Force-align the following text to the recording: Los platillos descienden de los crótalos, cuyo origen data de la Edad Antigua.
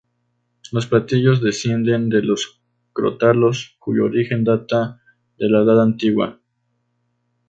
Los 0.71 0.87
platillos 0.87 1.43
descienden 1.43 2.09
de 2.09 2.23
los 2.23 2.59
crótalos, 2.91 3.75
cuyo 3.77 4.05
origen 4.05 4.43
data 4.43 4.99
de 5.37 5.47
la 5.47 5.61
Edad 5.61 5.79
Antigua. 5.79 6.39